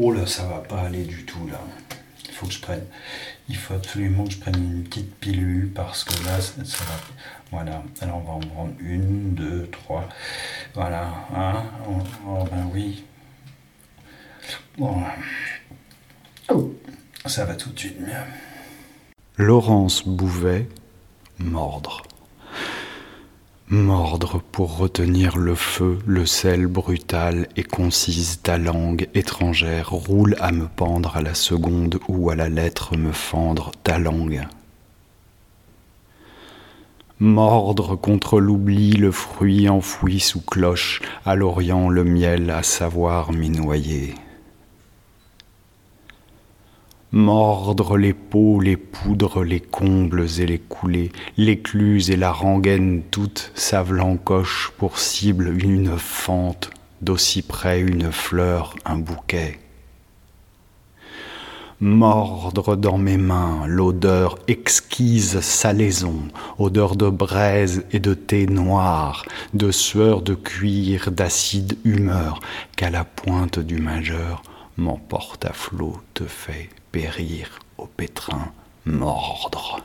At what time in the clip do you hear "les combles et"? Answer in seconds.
49.42-50.46